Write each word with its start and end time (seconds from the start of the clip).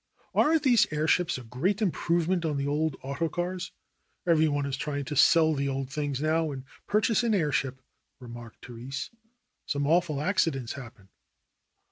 "Aren't 0.33 0.63
these 0.63 0.87
airships 0.89 1.37
a 1.37 1.43
great 1.43 1.79
improvement 1.79 2.43
on 2.43 2.57
the 2.57 2.65
old 2.65 2.95
auto 3.03 3.29
cars? 3.29 3.71
Every 4.25 4.47
one 4.47 4.65
is 4.65 4.75
trying 4.75 5.05
to 5.05 5.15
sell 5.15 5.53
the 5.53 5.69
old 5.69 5.91
things 5.91 6.19
now 6.19 6.49
and 6.51 6.63
purchase 6.87 7.21
an 7.21 7.33
airship/' 7.33 7.81
remarked 8.19 8.65
Therese. 8.65 9.11
"Some 9.67 9.85
awful 9.85 10.19
accidents 10.19 10.73
happen." 10.73 11.09